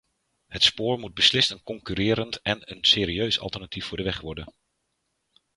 Het 0.47 0.63
spoor 0.63 0.99
moet 0.99 1.13
beslist 1.13 1.51
een 1.51 1.63
concurrerend 1.63 2.41
en 2.41 2.71
een 2.73 2.85
serieus 2.85 3.39
alternatief 3.39 3.85
voor 3.85 3.97
de 3.97 4.03
weg 4.03 4.19
worden. 4.19 4.53